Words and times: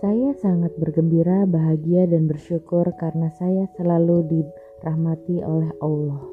Saya 0.00 0.32
sangat 0.40 0.72
bergembira, 0.80 1.44
bahagia, 1.44 2.08
dan 2.08 2.24
bersyukur 2.24 2.88
karena 2.96 3.28
saya 3.36 3.68
selalu 3.76 4.24
dirahmati 4.32 5.44
oleh 5.44 5.68
Allah. 5.84 6.24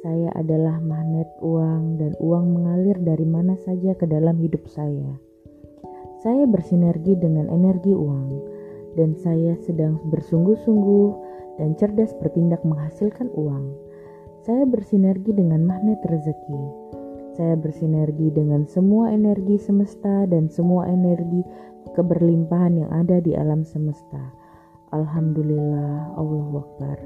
Saya 0.00 0.32
adalah 0.32 0.80
magnet 0.80 1.28
uang, 1.44 2.00
dan 2.00 2.16
uang 2.16 2.56
mengalir 2.56 2.96
dari 2.96 3.28
mana 3.28 3.60
saja 3.60 3.92
ke 3.92 4.08
dalam 4.08 4.40
hidup 4.40 4.64
saya. 4.72 5.20
Saya 6.24 6.48
bersinergi 6.48 7.12
dengan 7.20 7.52
energi 7.52 7.92
uang, 7.92 8.40
dan 8.96 9.12
saya 9.20 9.52
sedang 9.68 10.00
bersungguh-sungguh 10.08 11.08
dan 11.60 11.76
cerdas 11.76 12.16
bertindak 12.24 12.64
menghasilkan 12.64 13.28
uang. 13.36 13.68
Saya 14.48 14.64
bersinergi 14.64 15.36
dengan 15.36 15.60
magnet 15.60 16.00
rezeki. 16.08 17.03
Saya 17.34 17.58
bersinergi 17.58 18.30
dengan 18.30 18.62
semua 18.70 19.10
energi 19.10 19.58
semesta 19.58 20.22
dan 20.30 20.46
semua 20.46 20.86
energi 20.86 21.42
keberlimpahan 21.98 22.86
yang 22.86 22.90
ada 22.94 23.18
di 23.18 23.34
alam 23.34 23.66
semesta. 23.66 24.30
Alhamdulillah, 24.94 26.14
Allah 26.14 26.50
Akbar. 26.62 26.98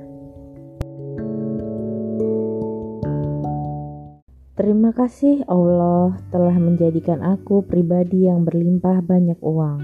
Terima 4.52 4.92
kasih 4.92 5.48
Allah 5.48 6.20
telah 6.28 6.52
menjadikan 6.60 7.24
aku 7.24 7.64
pribadi 7.64 8.28
yang 8.28 8.44
berlimpah 8.44 9.00
banyak 9.00 9.40
uang. 9.40 9.80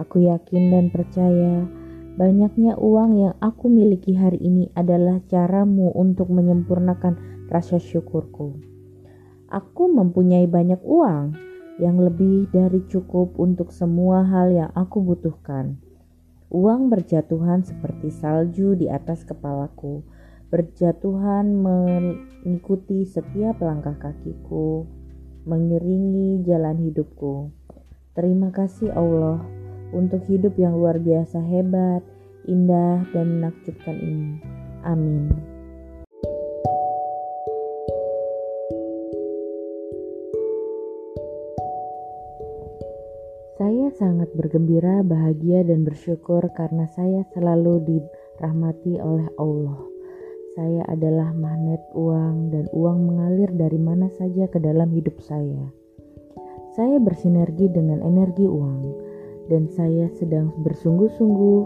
Aku 0.00 0.24
yakin 0.24 0.72
dan 0.72 0.88
percaya 0.88 1.68
banyaknya 2.16 2.72
uang 2.80 3.10
yang 3.20 3.34
aku 3.44 3.68
miliki 3.68 4.16
hari 4.16 4.40
ini 4.40 4.72
adalah 4.72 5.20
caramu 5.28 5.92
untuk 5.92 6.32
menyempurnakan 6.32 7.44
rasa 7.52 7.76
syukurku. 7.76 8.77
Aku 9.48 9.88
mempunyai 9.88 10.44
banyak 10.44 10.84
uang, 10.84 11.32
yang 11.80 11.96
lebih 11.96 12.52
dari 12.52 12.84
cukup 12.90 13.38
untuk 13.40 13.72
semua 13.72 14.26
hal 14.26 14.52
yang 14.52 14.70
aku 14.76 15.00
butuhkan. 15.00 15.80
Uang 16.52 16.92
berjatuhan 16.92 17.64
seperti 17.64 18.12
salju 18.12 18.76
di 18.76 18.92
atas 18.92 19.24
kepalaku, 19.24 20.04
berjatuhan 20.52 21.48
mengikuti 21.64 23.08
setiap 23.08 23.64
langkah 23.64 23.96
kakiku, 23.96 24.84
mengiringi 25.48 26.44
jalan 26.44 26.76
hidupku. 26.84 27.48
Terima 28.12 28.52
kasih 28.52 28.92
Allah 28.92 29.40
untuk 29.96 30.20
hidup 30.28 30.60
yang 30.60 30.76
luar 30.76 31.00
biasa 31.00 31.40
hebat, 31.40 32.04
indah, 32.44 33.06
dan 33.16 33.40
menakjubkan 33.40 33.96
ini. 33.96 34.44
Amin. 34.84 35.47
Saya 43.58 43.90
sangat 43.90 44.30
bergembira, 44.38 45.02
bahagia, 45.02 45.66
dan 45.66 45.82
bersyukur 45.82 46.46
karena 46.54 46.86
saya 46.94 47.26
selalu 47.34 47.82
dirahmati 47.90 49.02
oleh 49.02 49.26
Allah. 49.34 49.82
Saya 50.54 50.86
adalah 50.86 51.34
magnet 51.34 51.82
uang, 51.90 52.54
dan 52.54 52.70
uang 52.70 53.10
mengalir 53.10 53.50
dari 53.50 53.82
mana 53.82 54.14
saja 54.14 54.46
ke 54.46 54.62
dalam 54.62 54.94
hidup 54.94 55.18
saya. 55.18 55.74
Saya 56.78 57.02
bersinergi 57.02 57.66
dengan 57.66 57.98
energi 57.98 58.46
uang, 58.46 58.94
dan 59.50 59.66
saya 59.74 60.06
sedang 60.14 60.54
bersungguh-sungguh 60.62 61.60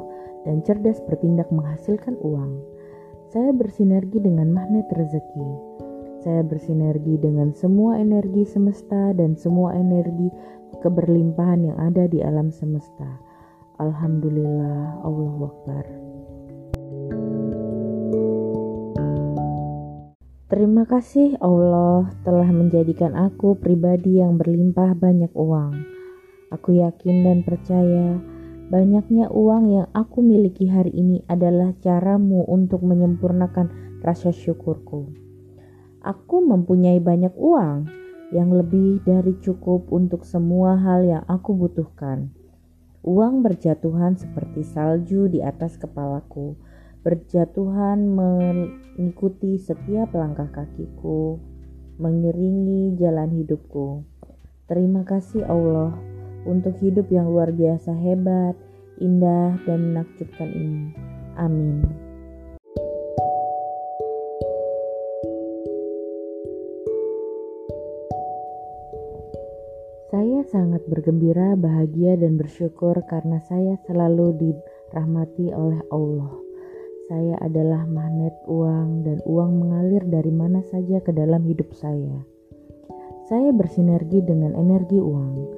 dan 0.48 0.64
cerdas 0.64 0.96
bertindak 1.04 1.52
menghasilkan 1.52 2.16
uang. 2.24 2.56
Saya 3.28 3.52
bersinergi 3.52 4.16
dengan 4.16 4.48
magnet 4.48 4.88
rezeki. 4.96 5.91
Saya 6.22 6.46
bersinergi 6.46 7.18
dengan 7.18 7.50
semua 7.50 7.98
energi 7.98 8.46
semesta 8.46 9.10
dan 9.10 9.34
semua 9.34 9.74
energi 9.74 10.30
keberlimpahan 10.78 11.66
yang 11.66 11.78
ada 11.82 12.06
di 12.06 12.22
alam 12.22 12.54
semesta. 12.54 13.18
Alhamdulillah, 13.82 15.02
Allah 15.02 15.34
Akbar. 15.50 15.84
Terima 20.46 20.86
kasih 20.86 21.42
Allah 21.42 22.14
telah 22.22 22.46
menjadikan 22.54 23.18
aku 23.18 23.58
pribadi 23.58 24.22
yang 24.22 24.38
berlimpah 24.38 24.94
banyak 24.94 25.34
uang. 25.34 25.74
Aku 26.54 26.78
yakin 26.78 27.26
dan 27.26 27.42
percaya 27.42 28.22
banyaknya 28.70 29.26
uang 29.26 29.64
yang 29.74 29.88
aku 29.90 30.22
miliki 30.22 30.70
hari 30.70 30.94
ini 30.94 31.26
adalah 31.26 31.74
caramu 31.82 32.46
untuk 32.46 32.86
menyempurnakan 32.86 33.98
rasa 34.06 34.30
syukurku. 34.30 35.21
Aku 36.02 36.42
mempunyai 36.42 36.98
banyak 36.98 37.30
uang, 37.38 37.86
yang 38.34 38.50
lebih 38.50 39.04
dari 39.06 39.38
cukup 39.38 39.86
untuk 39.94 40.26
semua 40.26 40.74
hal 40.74 41.06
yang 41.06 41.24
aku 41.30 41.54
butuhkan. 41.54 42.32
Uang 43.06 43.46
berjatuhan 43.46 44.18
seperti 44.18 44.66
salju 44.66 45.30
di 45.30 45.44
atas 45.44 45.78
kepalaku, 45.78 46.58
berjatuhan 47.06 48.02
mengikuti 48.02 49.62
setiap 49.62 50.10
langkah 50.16 50.50
kakiku, 50.50 51.38
mengiringi 52.02 52.98
jalan 52.98 53.30
hidupku. 53.38 54.02
Terima 54.66 55.06
kasih 55.06 55.44
Allah 55.46 55.94
untuk 56.48 56.74
hidup 56.82 57.06
yang 57.14 57.30
luar 57.30 57.54
biasa 57.54 57.94
hebat, 57.94 58.58
indah, 58.98 59.54
dan 59.68 59.92
menakjubkan 59.92 60.50
ini. 60.50 60.94
Amin. 61.38 62.11
Saya 70.12 70.44
sangat 70.44 70.84
bergembira, 70.92 71.56
bahagia, 71.56 72.20
dan 72.20 72.36
bersyukur 72.36 73.00
karena 73.08 73.40
saya 73.48 73.80
selalu 73.88 74.36
dirahmati 74.36 75.48
oleh 75.56 75.80
Allah. 75.88 76.36
Saya 77.08 77.40
adalah 77.40 77.88
magnet 77.88 78.36
uang, 78.44 79.08
dan 79.08 79.24
uang 79.24 79.64
mengalir 79.64 80.04
dari 80.04 80.28
mana 80.28 80.60
saja 80.68 81.00
ke 81.00 81.16
dalam 81.16 81.48
hidup 81.48 81.72
saya. 81.72 82.28
Saya 83.24 83.56
bersinergi 83.56 84.20
dengan 84.20 84.52
energi 84.52 85.00
uang, 85.00 85.48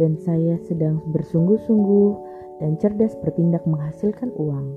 dan 0.00 0.16
saya 0.24 0.56
sedang 0.64 1.04
bersungguh-sungguh 1.12 2.08
dan 2.64 2.80
cerdas 2.80 3.12
bertindak 3.20 3.68
menghasilkan 3.68 4.32
uang. 4.40 4.72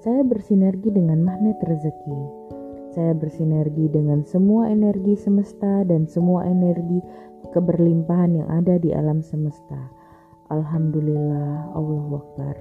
Saya 0.00 0.24
bersinergi 0.24 0.88
dengan 0.88 1.20
magnet 1.20 1.60
rezeki. 1.60 2.53
Saya 2.94 3.10
bersinergi 3.10 3.90
dengan 3.90 4.22
semua 4.22 4.70
energi 4.70 5.18
semesta 5.18 5.82
dan 5.82 6.06
semua 6.06 6.46
energi 6.46 7.02
keberlimpahan 7.50 8.38
yang 8.38 8.46
ada 8.46 8.78
di 8.78 8.94
alam 8.94 9.18
semesta. 9.18 9.90
Alhamdulillah, 10.46 11.74
Allah 11.74 12.06
Akbar. 12.14 12.56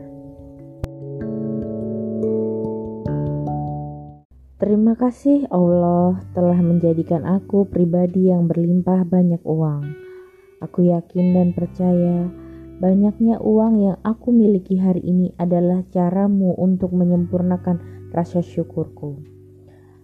Terima 4.57 4.97
kasih 4.97 5.45
Allah 5.53 6.17
telah 6.33 6.57
menjadikan 6.65 7.29
aku 7.29 7.69
pribadi 7.69 8.33
yang 8.33 8.49
berlimpah 8.49 9.05
banyak 9.05 9.43
uang. 9.45 9.85
Aku 10.65 10.81
yakin 10.81 11.37
dan 11.37 11.53
percaya 11.53 12.25
banyaknya 12.81 13.37
uang 13.37 13.73
yang 13.85 13.97
aku 14.01 14.33
miliki 14.33 14.81
hari 14.81 15.05
ini 15.05 15.29
adalah 15.37 15.85
caramu 15.93 16.57
untuk 16.57 16.89
menyempurnakan 16.89 18.09
rasa 18.09 18.41
syukurku. 18.41 19.32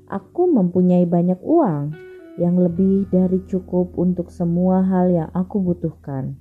Aku 0.09 0.49
mempunyai 0.49 1.05
banyak 1.05 1.37
uang, 1.45 1.93
yang 2.41 2.57
lebih 2.57 3.05
dari 3.13 3.45
cukup 3.45 3.93
untuk 3.93 4.33
semua 4.33 4.81
hal 4.81 5.13
yang 5.13 5.29
aku 5.37 5.61
butuhkan. 5.61 6.39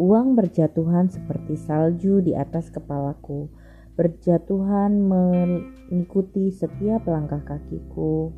Uang 0.00 0.32
berjatuhan 0.32 1.12
seperti 1.12 1.60
salju 1.60 2.24
di 2.24 2.32
atas 2.32 2.72
kepalaku, 2.72 3.52
berjatuhan 4.00 4.96
mengikuti 4.96 6.48
setiap 6.48 7.04
langkah 7.04 7.44
kakiku, 7.44 8.32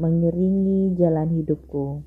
mengiringi 0.00 0.98
jalan 0.98 1.30
hidupku. 1.38 2.02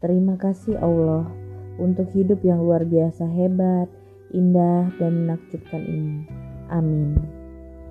Terima 0.00 0.40
kasih 0.40 0.78
Allah 0.78 1.28
untuk 1.76 2.08
hidup 2.16 2.40
yang 2.46 2.64
luar 2.64 2.88
biasa 2.88 3.28
hebat, 3.28 3.92
indah, 4.32 4.88
dan 4.96 5.26
menakjubkan 5.26 5.82
ini. 5.84 6.16
Amin. 6.72 7.35